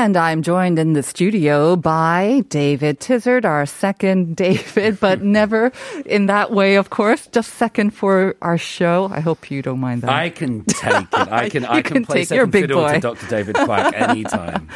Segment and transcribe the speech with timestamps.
[0.00, 5.72] And I'm joined in the studio by David Tizzard, our second David, but never
[6.06, 7.26] in that way, of course.
[7.26, 9.10] Just second for our show.
[9.12, 10.08] I hope you don't mind that.
[10.08, 11.08] I can take it.
[11.12, 11.66] I can.
[11.66, 12.94] I can, can play take- you're a second big fiddle boy.
[12.94, 13.26] to Dr.
[13.28, 14.70] David Quack anytime.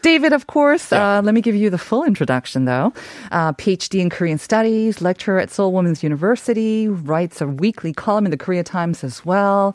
[0.00, 0.90] David, of course.
[0.90, 1.18] Yeah.
[1.18, 2.94] Uh, let me give you the full introduction, though.
[3.32, 8.30] Uh, PhD in Korean Studies, lecturer at Seoul Women's University, writes a weekly column in
[8.30, 9.74] the Korea Times as well.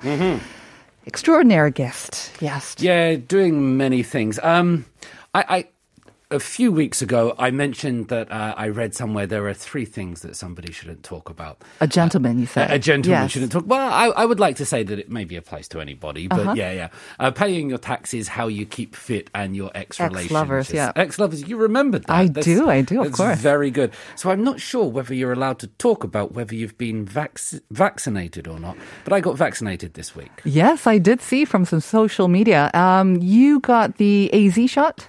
[1.09, 2.31] Extraordinary guest.
[2.40, 2.76] Yes.
[2.77, 4.38] yeah, doing many things.
[4.44, 4.86] Um,
[5.34, 5.68] I, I
[6.32, 10.22] a few weeks ago I mentioned that uh, I read somewhere there are three things
[10.22, 11.63] that somebody shouldn't talk about.
[11.82, 12.70] A gentleman, you said.
[12.70, 13.32] A, a gentleman Yes.
[13.32, 13.63] shouldn't talk.
[13.66, 16.54] Well, I, I would like to say that it maybe applies to anybody, but Uh-huh.
[16.55, 16.90] yeah, yeah.
[17.20, 20.26] Uh, paying your taxes, how you keep fit, and your ex relationships.
[20.26, 20.91] Ex-lovers, yeah.
[20.96, 21.48] Ex-lovers.
[21.48, 22.13] You remembered that?
[22.13, 23.40] I do, I do, of that's course.
[23.40, 23.91] Very good.
[24.16, 27.40] So I'm not sure whether you're allowed to talk about whether you've been vac-
[27.71, 28.77] vaccinated or not.
[29.04, 30.32] But I got vaccinated this week.
[30.46, 32.70] Yes, I did see from some social media.
[32.76, 35.08] Um, you got the AZ shot?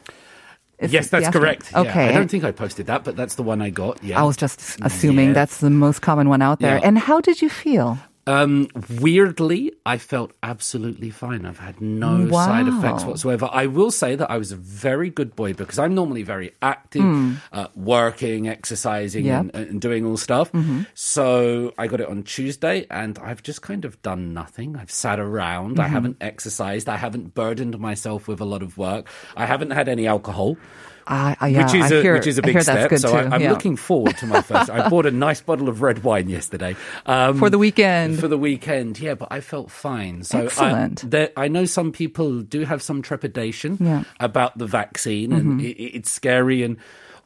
[0.81, 1.70] Is yes, that's correct.
[1.73, 1.81] Yeah.
[1.81, 2.09] Okay.
[2.09, 4.03] I don't think I posted that, but that's the one I got.
[4.03, 4.20] Yeah.
[4.20, 5.34] I was just assuming Yeah.
[5.34, 6.81] that's the most common one out there.
[6.83, 7.98] And how did you feel?
[8.27, 8.69] Um,
[9.01, 11.45] weirdly, I felt absolutely fine.
[11.47, 13.49] I've had no side effects whatsoever.
[13.51, 17.41] I will say that I was a very good boy because I'm normally very active,
[17.53, 19.41] uh, working, exercising, Yep.
[19.55, 20.51] and, and doing all stuff.
[20.95, 24.77] So I got it on Tuesday, and I've just kind of done nothing.
[24.77, 25.81] I've sat around.
[25.81, 26.89] I haven't exercised.
[26.89, 29.09] I haven't burdened myself with a lot of work.
[29.37, 30.57] I haven't had any alcohol.
[31.11, 32.91] I, I, yeah, which is I a hear, which is a big step.
[32.98, 33.16] So too.
[33.16, 33.50] I, I'm yeah.
[33.50, 34.70] looking forward to my first.
[34.70, 38.21] I bought a nice bottle of red wine yesterday um, For the weekend.
[38.21, 39.15] For the weekend, yeah.
[39.15, 40.22] But I felt fine.
[40.22, 41.04] So Excellent.
[41.04, 44.00] I, there, I know some people do have some trepidation Yeah.
[44.00, 44.25] Mm-hmm.
[44.25, 46.76] about the vaccine, and it, it's scary and.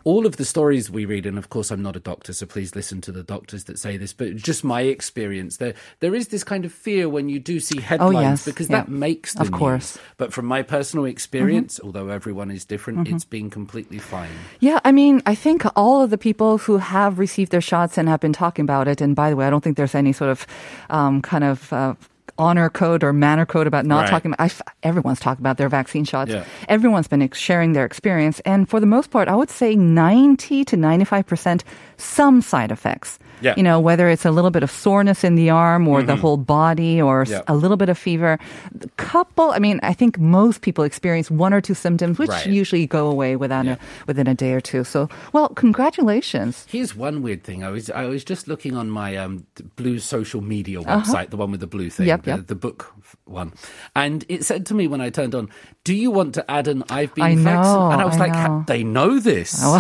[0.05, 2.77] All of the stories we read, and of course, I'm not a doctor, so please
[2.77, 4.13] listen to the doctors that say this.
[4.13, 7.81] But just my experience, there there is this kind of fear when you do see
[7.81, 8.45] headlines Oh, yes.
[8.45, 8.77] because Yeah.
[8.83, 9.59] that makes the Of news.
[9.59, 9.99] course.
[10.19, 11.87] But from my personal experience, Mm-hmm.
[11.87, 14.29] although everyone is different, it's been completely fine.
[14.61, 18.07] Yeah, I mean, I think all of the people who have received their shots and
[18.09, 20.31] have been talking about it, and by the way, I don't think there's any sort
[20.31, 20.47] of
[20.91, 21.95] um, kind of uh,
[22.39, 24.11] honor code or manner code about not Right.
[24.11, 24.51] talking about.
[24.51, 26.31] I everyone's talking about their vaccine shots.
[26.31, 26.45] Yeah.
[26.69, 30.65] Everyone's been ex- sharing their experience, and for the most part, I would say 90
[30.65, 31.65] to 95 percent
[31.97, 33.19] some side effects.
[33.41, 33.51] Yeah.
[33.51, 33.59] Mm-hmm.
[33.61, 36.37] You know, whether it's a little bit of soreness in the arm or the whole
[36.37, 37.43] body or Yeah.
[37.47, 38.39] a little bit of fever.
[38.83, 42.47] A couple, I mean, I think most people experience one or two symptoms, which Right.
[42.47, 43.73] usually go away within Yeah.
[43.75, 44.83] a within a day or two.
[44.85, 46.67] So, well, congratulations.
[46.71, 47.63] Here's one weird thing.
[47.65, 49.45] I was I was just looking on my um,
[49.77, 51.01] blue social media Uh-huh.
[51.01, 52.47] website, the one with the blue thing, Yep, the, yep.
[52.47, 52.93] the book
[53.27, 53.53] one,
[53.97, 55.49] and it said to me when I turned on,
[55.85, 57.91] "Do you want to add an I've been I know.
[57.91, 58.59] And I was I like, know.
[58.61, 59.65] Oh, "They know this."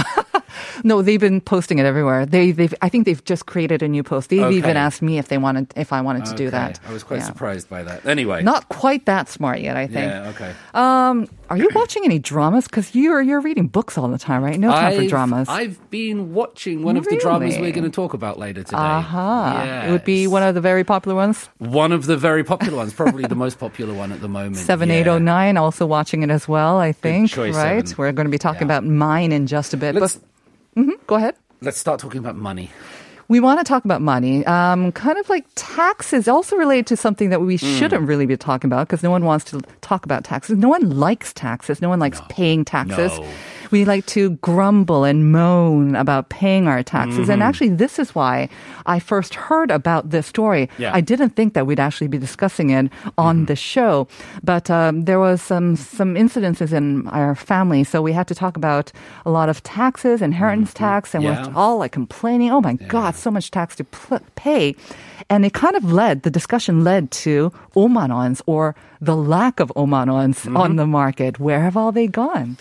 [0.84, 2.26] No, they've been posting it everywhere.
[2.26, 4.30] They, they've, I think they've just created a new post.
[4.30, 4.56] They've Okay.
[4.56, 6.78] even asked me if they wanted, if I wanted to do that.
[6.86, 7.24] I was quite Yeah.
[7.26, 8.06] surprised by that.
[8.06, 10.10] Anyway, Not quite that smart yet, I think.
[10.12, 10.52] yeah, okay.
[10.72, 12.64] Um, are you watching any dramas?
[12.66, 14.58] Because you're you're reading books all the time, right?
[14.58, 15.48] No time for I've- dramas.
[15.48, 18.76] I've been watching one of the dramas we're going to talk about later today.
[18.76, 19.84] Aha!
[19.86, 21.48] It would be one of the very popular ones.
[21.58, 24.56] one of the very popular ones, probably the most popular one at the moment.
[24.56, 24.94] Seven Yeah.
[24.96, 25.56] eight oh nine.
[25.56, 26.78] Also watching it as well.
[26.78, 27.30] I think.
[27.30, 27.86] choice, right.
[27.86, 27.96] Seven.
[27.98, 28.76] We're going to be talking Yeah.
[28.78, 29.94] about mine in just a bit.
[29.94, 30.16] Let's
[30.74, 31.34] but Mhm, go ahead.
[31.60, 32.70] let's start talking about money.
[33.28, 37.30] We want to talk about money, um, kind of like taxes, also related to something
[37.30, 37.66] that we Hmm.
[37.78, 40.58] shouldn't really be talking about because no one wants to talk about taxes.
[40.58, 41.80] No one likes taxes.
[41.80, 43.18] No one likes paying taxes.
[43.18, 43.24] No.
[43.74, 47.26] We like to grumble and moan about paying our taxes.
[47.26, 47.30] Mm-hmm.
[47.32, 48.48] And actually, this is why
[48.86, 50.68] I first heard about this story.
[50.78, 50.94] Yeah.
[50.98, 52.86] I didn't think that we'd actually be discussing it
[53.18, 54.06] on the show,
[54.46, 58.54] but um, there was some some incidences in our family, so we had to talk
[58.56, 58.92] about
[59.26, 61.34] a lot of taxes, inheritance tax, and Mm-hmm.
[61.34, 61.48] Yeah.
[61.50, 62.50] we're all like complaining.
[62.54, 64.76] Oh my God, so much tax to pl- pay,
[65.32, 70.36] and it kind of led the discussion led to omanons or the lack of omanons
[70.46, 70.56] Mm-hmm.
[70.62, 71.40] on the market.
[71.40, 72.56] Where have all they gone?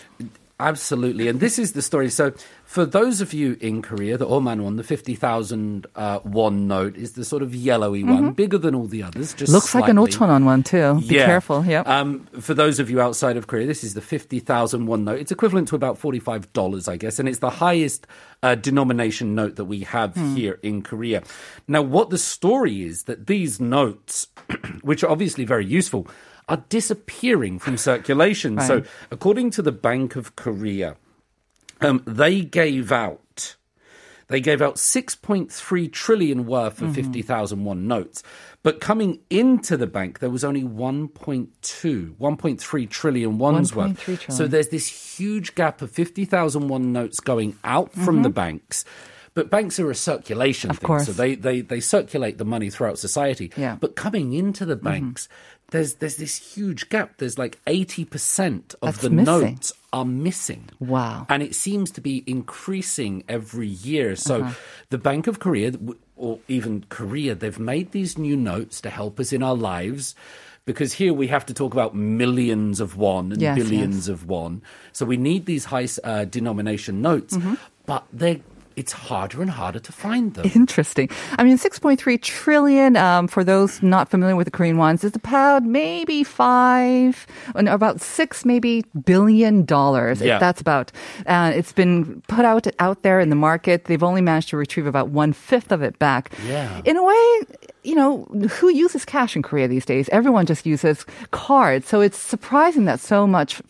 [0.59, 1.27] Absolutely.
[1.27, 2.09] And this is the story.
[2.09, 2.31] So,
[2.63, 7.13] for those of you in Korea, the Oman one, the 50,000 uh, won note, is
[7.13, 9.33] the sort of yellowy one, bigger than all the others.
[9.33, 9.53] Just Mm-hmm.
[9.53, 10.13] Looks like an slightly.
[10.17, 11.01] 5천원 one too.
[11.07, 11.25] Be Yeah.
[11.25, 11.65] careful.
[11.65, 11.87] Yep.
[11.87, 15.19] Um, for those of you outside of Korea, this is the 50,000 won note.
[15.19, 18.07] It's equivalent to about $45, I guess, and it's the highest
[18.41, 20.35] uh, denomination note that we have Hmm.
[20.35, 21.23] here in Korea.
[21.67, 24.27] Now, what the story is that these notes,
[24.81, 26.07] which are obviously very useful,
[26.49, 28.59] are disappearing from circulation.
[28.61, 30.95] So, according to the Bank of Korea,
[31.81, 33.55] um, they gave out
[34.29, 36.85] they gave out 6.3 trillion worth Mm-hmm.
[36.87, 38.23] of 50,000 won notes.
[38.63, 43.91] But coming into the bank, there was only 1.2, 1.3 trillion won's worth.
[43.91, 44.31] 1.3 trillion.
[44.31, 48.85] So there's this huge gap of 50,000 won notes going out from the banks.
[49.35, 50.75] But banks are a circulation Mm-hmm.
[50.75, 50.87] Of thing.
[50.87, 51.05] course.
[51.07, 53.51] So they, they, they circulate the money throughout society.
[53.57, 53.71] Yeah.
[53.71, 53.79] Mm-hmm.
[53.79, 55.27] But coming into the banks,
[55.73, 57.17] there's, there's this huge gap.
[57.17, 59.25] There's like 80% of That's the missing.
[59.41, 60.69] notes are missing.
[60.79, 61.25] Wow.
[61.29, 64.15] And it seems to be increasing every year.
[64.15, 64.53] So Uh-huh.
[64.89, 65.73] the Bank of Korea,
[66.15, 70.15] or even Korea, they've made these new notes to help us in our lives.
[70.65, 74.61] Because here we have to talk about millions of won and Yes, billions of won.
[74.93, 77.55] So we need these high uh, denomination notes, Mm-hmm.
[77.85, 78.41] but they
[78.75, 80.49] it's harder and harder to find them.
[80.55, 81.09] Interesting.
[81.37, 85.63] I mean, 6.3 trillion, um, for those not familiar with the Korean ones, is about
[85.63, 90.21] maybe five, and about six, maybe billion dollars.
[90.21, 90.39] Yeah.
[90.39, 90.91] That's about.
[91.25, 93.85] Uh, it's been put out out there in the market.
[93.85, 96.33] They've only managed to retrieve about one fifth of it back.
[96.47, 96.81] Yeah.
[96.85, 97.41] In a way,
[97.83, 98.23] you know,
[98.59, 100.09] who uses cash in Korea these days?
[100.11, 101.87] Everyone just uses cards.
[101.87, 103.61] So it's surprising that so much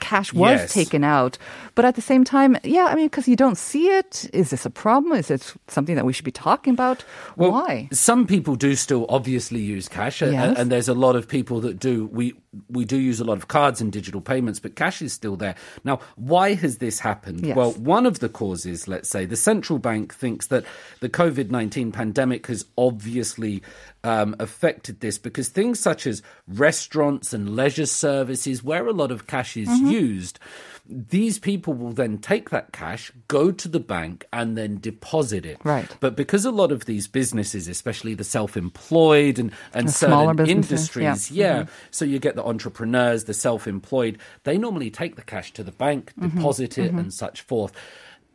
[0.00, 0.72] cash was Yes.
[0.72, 1.38] taken out.
[1.74, 4.66] But at the same time, yeah, I mean, because you don't see it, is this
[4.66, 5.12] a problem?
[5.16, 7.04] Is it something that we should be talking about?
[7.36, 7.88] Well, Why?
[7.92, 10.58] Some people do still obviously use cash, Yes.
[10.58, 12.06] and there's a lot of people that do.
[12.12, 12.34] We
[12.70, 15.54] we do use a lot of cards and digital payments, but cash is still there.
[15.84, 17.44] Now, why has this happened?
[17.46, 17.54] Yes.
[17.54, 20.64] Well, one of the causes, let's say, the central bank thinks that
[21.00, 23.57] the COVID nineteen pandemic has obviously
[24.04, 29.26] um, affected this because things such as restaurants and leisure services, where a lot of
[29.26, 29.90] cash is Mm-hmm.
[29.90, 30.38] used,
[30.90, 35.58] these people will then take that cash, go to the bank, and then deposit it.
[35.62, 35.86] Right.
[36.00, 41.30] But because a lot of these businesses, especially the self-employed and, and The certain industries,
[41.30, 41.58] yeah.
[41.58, 41.66] yeah.
[41.90, 46.12] So you get the entrepreneurs, the self-employed, they normally take the cash to the bank,
[46.18, 46.38] Mm-hmm.
[46.38, 47.72] deposit it, and such forth.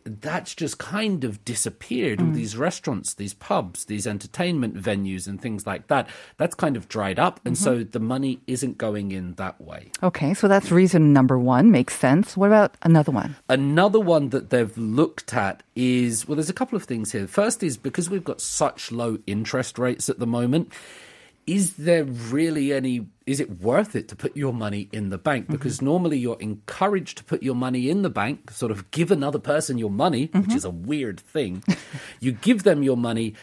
[0.06, 2.20] That's just kind of disappeared.
[2.20, 2.28] Mm.
[2.28, 6.10] All these restaurants, these pubs, these entertainment venues, and things like that.
[6.38, 7.64] That's kind of dried up, and Mm-hmm.
[7.64, 9.92] so the money isn't going in that way.
[10.02, 11.72] Okay, so that's reason number one.
[11.72, 12.36] Makes sense.
[12.36, 13.36] What about another one?
[13.50, 17.28] Another one that they've looked at is well, there's a couple of things here.
[17.28, 20.72] First is because we've got such low interest rates at the moment,
[21.46, 25.48] is there really any, is it worth it to put your money in the bank?
[25.48, 29.40] Because normally you're encouraged to put your money in the bank, sort of give another
[29.40, 31.64] person your money, which is a weird thing.
[32.20, 33.34] you give them your money.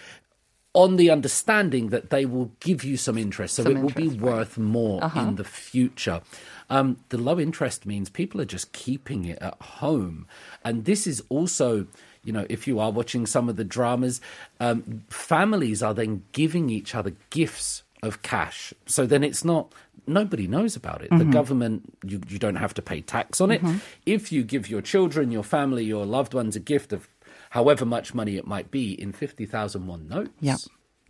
[0.73, 4.05] On the understanding that they will give you some interest, so Some it will be
[4.05, 4.33] interest, right.
[4.37, 6.23] worth more in the future.
[6.69, 10.29] Um, the low interest means people are just keeping it at home.
[10.65, 11.89] And this is also,
[12.23, 14.21] you know, if you are watching some of the dramas,
[14.61, 18.73] um, families are then giving each other gifts of cash.
[18.87, 19.73] So then it's not,
[20.07, 21.11] nobody knows about it.
[21.11, 21.31] The mm-hmm.
[21.31, 23.63] government, you, you don't have to pay tax on it.
[23.63, 23.79] Mm-hmm.
[24.07, 27.09] If you give your children, your family, your loved ones a gift of
[27.51, 30.59] however much money it might be in 50,000 won notes, Yep.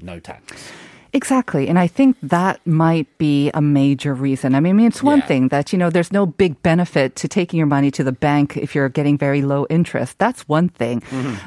[0.01, 0.71] no tax.
[1.13, 1.69] Exactly.
[1.69, 4.55] And I think that might be a major reason.
[4.55, 5.27] I mean, I mean, it's one Yeah.
[5.27, 8.57] thing that, you know, there's no big benefit to taking your money to the bank
[8.57, 10.19] if you're getting very low interest.
[10.19, 11.03] That's one thing.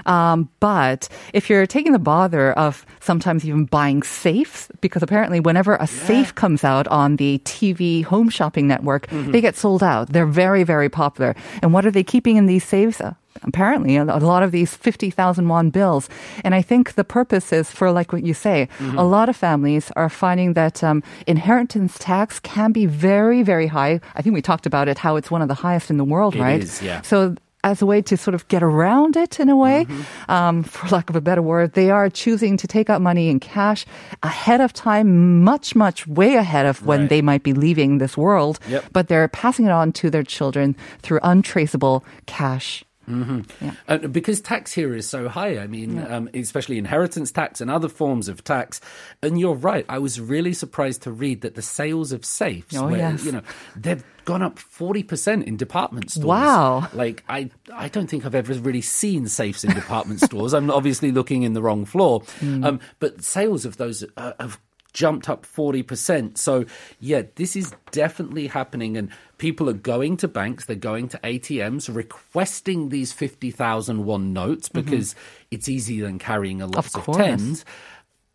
[0.06, 5.76] Um, but if you're taking the bother of sometimes even buying safes, because apparently whenever
[5.80, 10.10] a safe comes out on the TV home shopping network, they get sold out.
[10.12, 11.36] They're very, very popular.
[11.62, 13.02] And what are they keeping in these safes?
[13.42, 16.08] Apparently a a lot of these 50,000 won bills.
[16.44, 18.98] And I think the purpose is for, like what you say, Mm-hmm.
[18.98, 24.00] a lot of families are finding that um, inheritance tax can be very, very high.
[24.16, 26.36] I think we talked about it, how it's one of the highest in the world,
[26.36, 26.64] It right?
[26.64, 27.02] is, yeah.
[27.02, 27.36] So
[27.66, 30.32] as a way to sort of get around it in a way, Mm-hmm.
[30.32, 33.40] um, for lack of a better word, they are choosing to take out money in
[33.40, 33.86] cash
[34.22, 37.10] ahead of time, much, much way ahead of when Right.
[37.10, 38.60] they might be leaving this world.
[38.70, 38.84] Yep.
[38.92, 42.84] But they're passing it on to their children through untraceable cash.
[43.08, 45.58] Uh, because tax here is so high.
[45.58, 48.80] I mean, um, especially inheritance tax and other forms of tax.
[49.22, 49.86] And you're right.
[49.90, 53.26] I was really surprised to read that the sales of safes, Oh, where, yes.
[53.26, 53.42] you know,
[53.76, 56.26] they've gone up 40% in department stores.
[56.26, 56.88] Wow.
[56.94, 60.54] Like, I, I don't think I've ever really seen safes in department stores.
[60.54, 62.22] I'm obviously looking in the wrong floor.
[62.40, 62.64] Hmm.
[62.64, 64.60] Um, but sales of those uh, have
[64.94, 66.38] jumped up 40%.
[66.38, 66.66] So,
[67.00, 68.96] yeah, this is definitely happening.
[68.96, 74.70] And people are going to banks, they're going to ATMs, requesting these 50,000 won notes
[74.70, 74.82] mm-hmm.
[74.82, 75.16] because
[75.52, 77.66] it's easier than carrying a lot Of of, tens.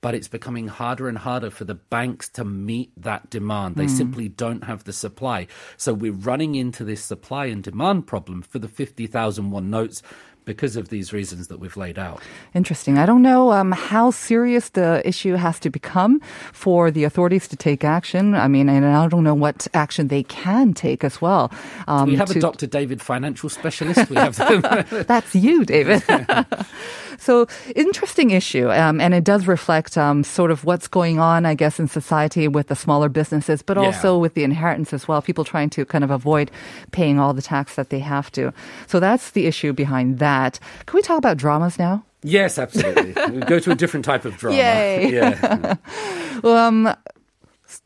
[0.01, 3.75] But it's becoming harder and harder for the banks to meet that demand.
[3.75, 3.91] They mm.
[3.91, 5.49] simply don't have the supply.
[5.77, 10.01] So we're running into this supply and demand problem for the 50,000 won notes
[10.49, 12.21] because of these reasons that we've laid out.
[12.55, 12.99] Interesting.
[12.99, 16.21] I don't know um, how serious the issue has to become
[16.53, 18.35] for the authorities to take action.
[18.35, 21.53] I mean, and I don't know what action they can take as well.
[21.87, 22.67] Um, we have to- a Dr.
[22.67, 24.09] David financial specialist.
[24.11, 24.37] We have
[25.07, 26.03] That's you, David.
[27.19, 27.47] so
[27.77, 31.79] interesting issue, um, and it does reflect um, sort of what's going on, I guess,
[31.79, 33.85] in society with the smaller businesses, but Yeah.
[33.87, 35.21] also with the inheritance as well.
[35.21, 36.51] People trying to kind of avoid
[36.93, 38.53] paying all the tax that they have to.
[38.87, 40.59] So that's the issue behind that.
[40.87, 42.05] Can we talk about dramas now?
[42.25, 43.13] yes, absolutely.
[43.43, 44.57] Go to a different type of drama.
[44.59, 45.13] Yay.
[45.13, 45.77] Yeah.
[46.45, 46.95] Um,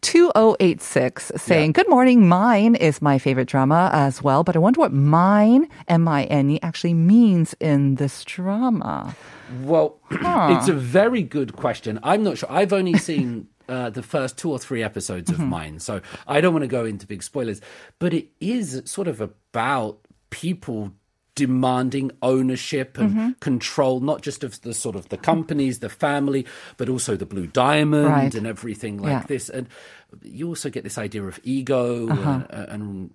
[0.03, 1.73] 2086 saying, Yeah.
[1.73, 2.29] Good morning.
[2.29, 6.51] Mine is my favorite drama as well, but I wonder what mine, M I N
[6.51, 9.15] E, actually means in this drama.
[9.63, 11.99] Well, it's a very good question.
[12.03, 12.51] I'm not sure.
[12.51, 16.53] I've only seen uh, the first two or three episodes of mine, so I don't
[16.53, 17.61] want to go into big spoilers.
[17.99, 19.99] But it is sort of about
[20.31, 20.93] people
[21.35, 26.45] demanding ownership and control not just of the sort of the companies the family
[26.77, 28.35] but also the blue diamond Right.
[28.35, 29.23] and everything like Yeah.
[29.27, 29.67] this and
[30.23, 33.11] you also get this idea of ego and, and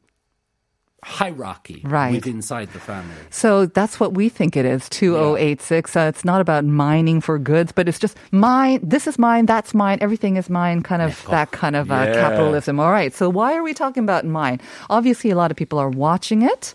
[1.04, 2.12] hierarchy Right.
[2.12, 5.96] within inside the family So that's what we think it is, 2086.
[5.96, 8.80] Uh, it's not about mining for goods, but it's just mine.
[8.82, 9.46] This is mine.
[9.46, 10.00] That's mine.
[10.02, 10.82] Everything is mine.
[10.82, 12.14] Kind of that kind of uh, Yeah.
[12.14, 12.80] capitalism.
[12.80, 13.14] All right.
[13.14, 14.60] So why are we talking about mine?
[14.90, 16.74] Obviously, a lot of people are watching it,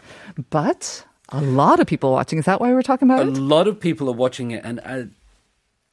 [0.51, 2.39] but a lot of people watching.
[2.39, 3.37] Is that why we're talking about a it?
[3.37, 5.05] lot of people are watching it and uh,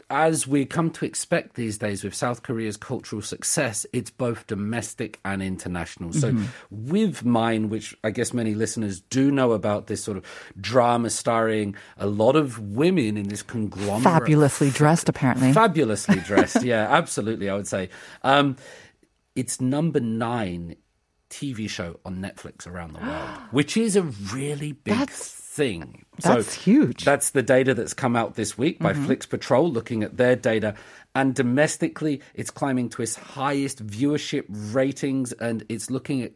[0.09, 5.19] as we come to expect these days with South Korea's cultural success, it's both domestic
[5.23, 6.13] and international.
[6.13, 6.35] So,
[6.71, 10.25] with Mine, which I guess many listeners do know about this sort of
[10.59, 14.03] drama starring a lot of women in this conglomerate.
[14.03, 15.53] Fabulously dressed, apparently.
[15.53, 16.63] Fabulously dressed.
[16.63, 17.89] yeah, absolutely, I would say.
[18.23, 18.55] Um,
[19.35, 20.75] it's number nine
[21.29, 26.05] TV show on Netflix around the world, which is a really big That's- thing.
[26.21, 27.03] that's huge.
[27.03, 29.05] That's the data that's come out this week by mm-hmm.
[29.05, 30.75] Flix Patrol, looking at their data.
[31.15, 36.31] And domestically, it's climbing to its highest viewership ratings, and it's looking at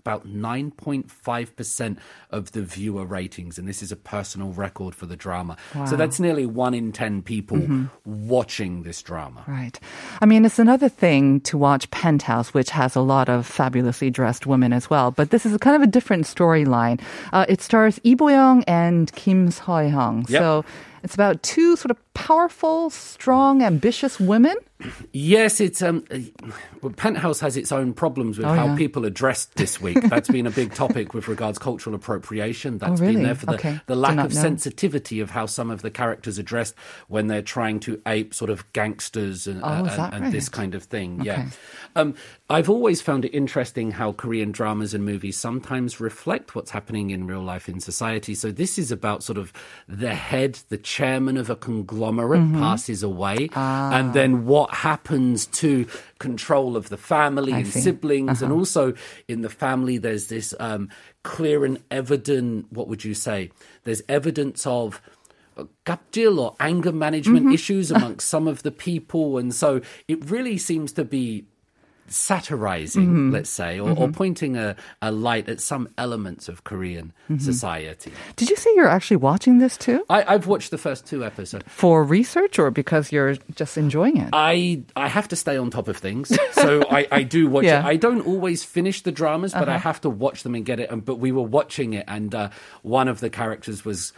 [0.00, 1.98] about 9.5%
[2.30, 3.58] of the viewer ratings.
[3.58, 5.56] And this is a personal record for the drama.
[5.86, 9.44] So that's nearly one in 10 people watching this drama.
[9.46, 9.78] Right.
[10.20, 14.46] I mean, it's another thing to watch Penthouse, which has a lot of fabulously dressed
[14.46, 15.10] women as well.
[15.10, 17.00] But this is a kind of a different storyline.
[17.32, 20.28] Uh, it stars Lee Bo-young and Kim Seo-hyung.
[20.30, 20.40] Yep.
[20.40, 20.64] So
[21.02, 24.56] it's about two sort of powerful, strong, ambitious women.
[25.12, 28.76] Yes, it's um, uh, Penthouse has its own problems with Oh, how yeah.
[28.76, 30.00] people are dressed this week.
[30.04, 32.78] That's been a big topic with regards cultural appropriation.
[32.78, 33.14] That's Oh, really?
[33.16, 33.80] been there for the, Okay.
[33.86, 34.40] the lack of know.
[34.40, 36.74] sensitivity of how some of the characters are dressed
[37.08, 40.48] when they're trying to ape sort of gangsters and, Oh, is and, that and this
[40.48, 41.22] kind of thing.
[41.24, 41.46] Yeah,
[41.96, 42.14] um,
[42.48, 47.26] I've always found it interesting how Korean dramas and movies sometimes reflect what's happening in
[47.26, 48.34] real life in society.
[48.34, 49.52] So this is about sort of
[49.88, 52.60] the head, the chairman of a conglomerate Mm-hmm.
[52.64, 53.92] passes away, Ah.
[53.98, 55.70] and then what happens to
[56.18, 57.78] control of the family I and see.
[57.78, 57.84] Uh-huh.
[57.84, 58.94] siblings, and also
[59.32, 60.88] in the family, there's this um,
[61.24, 62.66] clear and evident.
[62.76, 63.50] What would you say?
[63.84, 65.00] There's evidence of.
[65.84, 67.54] Gapjil or anger management Mm-hmm.
[67.54, 71.44] issues amongst some of the people, and so it really seems to be
[72.12, 73.30] satirizing, Mm-hmm.
[73.32, 77.38] let's say, or, or pointing a, a light at some elements of Korean Mm-hmm.
[77.44, 78.10] society.
[78.36, 80.02] Did you say you're actually watching this too?
[80.08, 81.64] I, I've watched the first two episodes.
[81.68, 84.30] For research or because you're just enjoying it?
[84.32, 87.80] I I have to stay on top of things, so I, I do watch Yeah.
[87.80, 87.84] it.
[87.84, 90.90] I don't always finish the dramas, but I have to watch them and get it.
[90.90, 92.48] And but we were watching it, and uh,
[92.82, 94.12] one of the characters was.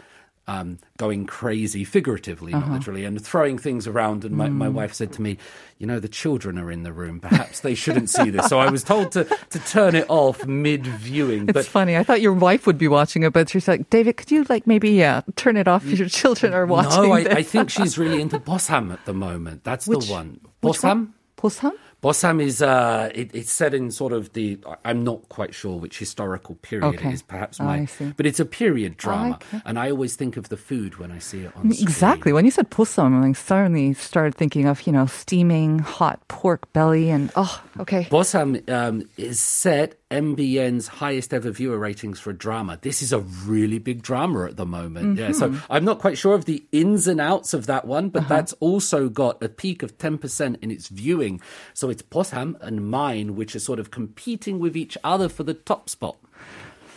[0.47, 4.25] Um, going crazy, figuratively, not literally, and throwing things around.
[4.25, 5.37] And my, my wife said to me,
[5.77, 7.19] "You know, the children are in the room.
[7.19, 10.85] Perhaps they shouldn't see this." So I was told to to turn it off mid
[10.87, 11.43] viewing.
[11.43, 11.95] It's But funny.
[11.95, 14.65] I thought your wife would be watching it, but she's like, David, could you like
[14.65, 15.85] maybe yeah turn it off?
[15.85, 17.03] Your children are watching.
[17.03, 17.19] no, I.
[17.19, 19.63] I think she's really into Bossam at the moment.
[19.63, 20.41] That's Which- the one.
[20.61, 20.83] Bossam.
[20.83, 21.13] one?
[21.37, 21.71] Bossam?
[22.01, 25.99] Bossam is uh, it, it's set in sort of the I'm not quite sure which
[25.99, 27.09] historical period Okay.
[27.09, 27.21] it is.
[27.21, 29.61] Perhaps Oh, my, but it's a period drama, okay.
[29.65, 31.87] and I always think of the food when I see it on screen.
[31.87, 32.33] Exactly.
[32.33, 37.11] When you said Bossam, I suddenly started thinking of, you know, steaming hot pork belly
[37.11, 38.05] and, oh, okay.
[38.05, 42.77] Bossam um, is set MBN's highest ever viewer ratings for a drama.
[42.81, 45.17] This is a really big drama at the moment.
[45.17, 45.71] Yeah, so Mm-hmm.
[45.71, 48.11] I'm not quite sure of the ins and outs of that one, Uh-huh.
[48.19, 51.39] but that's also got a peak of 10% in its viewing.
[51.73, 55.53] So it's Bossam and mine, which are sort of competing with each other for the
[55.55, 56.17] top spot.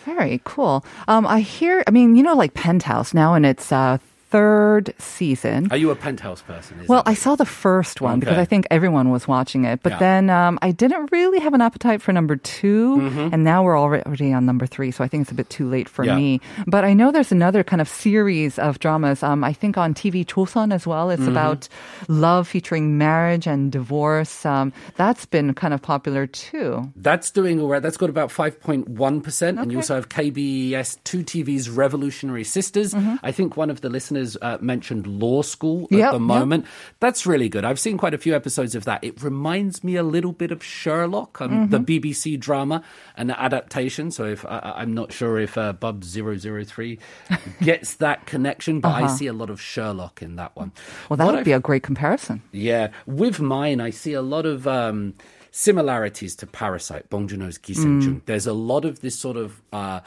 [0.04, 0.84] Very cool.
[1.08, 3.96] Um, I hear, I mean, you know, like Penthouse now in its uh,
[4.34, 5.68] third season.
[5.70, 6.74] Are you a penthouse person?
[6.88, 9.78] Well, I saw the first one because I think everyone was watching it.
[9.84, 9.98] But Yeah.
[10.06, 12.74] then um, I didn't really have an appetite for number 2
[13.04, 13.28] Mm-hmm.
[13.32, 14.90] and now we're already on number three.
[14.90, 16.16] So I think it's a bit too late for Yeah.
[16.18, 16.40] me.
[16.66, 19.22] But I know there's another kind of series of dramas.
[19.22, 21.10] Um, I think on TV Chosun as well.
[21.14, 21.30] It's Mm-hmm.
[21.38, 21.68] about
[22.08, 24.34] love featuring marriage and divorce.
[24.54, 26.68] Um, that's been kind of popular too.
[27.08, 27.82] That's doing all right.
[27.84, 29.60] That's got about 5.1%.
[29.62, 32.90] And you also have KBS 2 TV's Revolutionary Sisters.
[33.22, 36.20] I think one of the listeners uh, mentioned Law School at Yep, the yep.
[36.20, 36.66] moment.
[37.00, 37.64] That's really good.
[37.64, 39.02] I've seen quite a few episodes of that.
[39.04, 42.82] It reminds me a little bit of Sherlock, um, the BBC drama,
[43.16, 44.10] an adaptation.
[44.10, 46.98] So if I'm not sure if uh, Bub 003
[47.62, 50.72] gets that connection, but I see a lot of Sherlock in that one.
[51.08, 52.42] Well, that What would I've- be a great comparison.
[52.52, 55.14] yeah, with mine, I see a lot of um,
[55.50, 58.22] similarities to Parasite, Bong Joon-ho's Gisaengchung.
[58.26, 60.00] There's a lot of this sort of uh,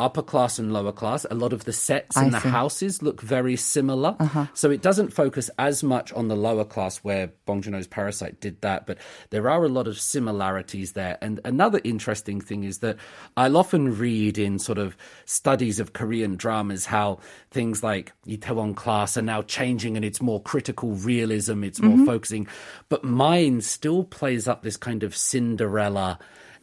[0.00, 1.26] upper class and lower class.
[1.30, 4.16] A lot of the sets and the houses look very similar.
[4.18, 4.46] Uh-huh.
[4.54, 8.60] So it doesn't focus as much on the lower class where Bong Joon-ho's Parasite did
[8.62, 11.18] that, but there are a lot of similarities there.
[11.20, 12.96] And another interesting thing is that
[13.36, 17.18] I'll often read in sort of studies of Korean dramas how
[17.50, 22.06] things like Itaewon Class are now changing and it's more critical realism, it's more mm-hmm.
[22.06, 22.48] focusing.
[22.88, 26.18] But mine still plays up this kind of Cinderella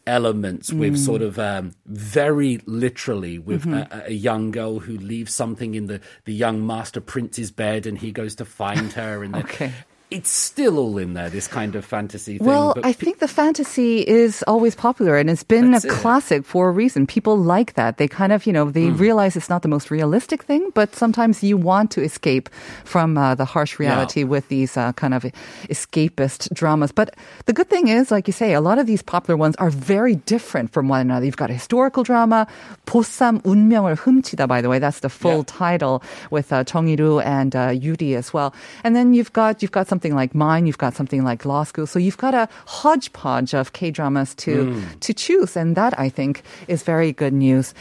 [0.08, 0.98] elements with Mm.
[1.06, 3.74] sort of um, very literally with Mm-hmm.
[3.74, 7.98] a, a young girl who leaves something in the, the young master prince's bed and
[8.00, 9.72] he goes to find her and then Okay
[10.10, 12.48] it's still all in there, this kind of fantasy thing.
[12.48, 15.92] Well, I think the fantasy is always popular and it's been That's a it.
[15.92, 17.06] classic for a reason.
[17.06, 17.98] People like that.
[17.98, 18.98] They kind of, you know, they mm.
[18.98, 22.48] realize it's not the most realistic thing, but sometimes you want to escape
[22.86, 24.28] from uh, the harsh reality yeah.
[24.28, 25.24] with these uh, kind of
[25.68, 26.94] escapist dramas.
[26.94, 27.14] But
[27.46, 30.16] the good thing is, like you say, a lot of these popular ones are very
[30.16, 31.26] different from one another.
[31.26, 32.48] You've got a historical drama,
[32.86, 34.80] 보쌈 운명을 훔치다, by the way.
[34.80, 35.44] That's the full yeah.
[35.48, 38.54] title with uh, Jung Il-woo and uh, Yuri as well.
[38.86, 41.64] And then you've got, you've got some something like mine, you've got something like Law
[41.64, 41.88] School.
[41.88, 45.00] So you've got a hodgepodge of K dramas to hmm.
[45.00, 47.74] to choose, and that I think is very good news.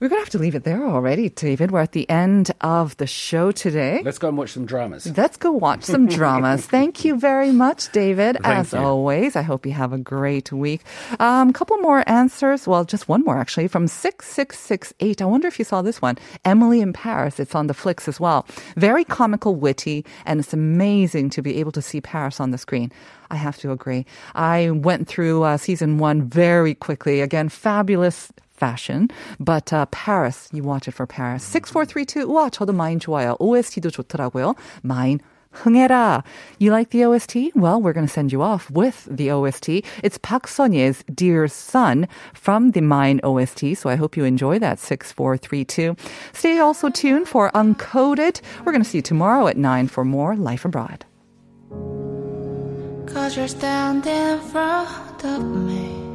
[0.00, 1.72] We're gonna have to leave it there already, David.
[1.72, 4.00] We're at the end of the show today.
[4.02, 6.64] let's go and watch some dramas Let's go watch some dramas.
[6.64, 8.38] Thank you very much, David.
[8.42, 8.78] Thank As you.
[8.78, 10.84] always, I hope you have a great week.
[11.18, 12.66] A um, couple more answers.
[12.66, 15.20] Well, just one more actually from 6668.
[15.20, 16.16] I wonder if you saw this one.
[16.46, 17.38] Emily in Paris.
[17.38, 18.46] It's on the flicks as well.
[18.76, 22.90] Very comical, witty, and it's amazing to be able to see Paris on the screen.
[23.30, 24.06] I have to agree.
[24.34, 27.20] I went through uh, season one very quickly.
[27.20, 29.09] Again, fabulous fashion.
[29.39, 31.43] But uh, Paris, you watch it for Paris.
[31.43, 32.25] 6432.
[32.25, 33.35] 우와, 저도 마인 좋아요.
[33.39, 34.55] OST도 좋더라고요.
[34.81, 35.19] 마인
[35.55, 36.23] 흥해라.
[36.59, 37.51] You like the OST?
[37.55, 39.83] Well, we're going to send you off with the OST.
[40.03, 43.75] It's Park Sunye's Dear Son from the Mine OST.
[43.77, 45.95] So I hope you enjoy that 6432.
[46.33, 48.41] Stay also tuned for Uncoded.
[48.65, 51.05] We're going to see you tomorrow at 9 for more Life Abroad.
[53.07, 56.08] Cause you're standing in front of me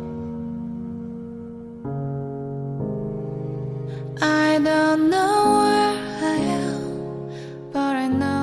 [4.21, 8.34] I don't know where I am, but I know.